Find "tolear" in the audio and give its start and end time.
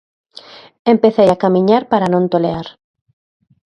2.33-2.67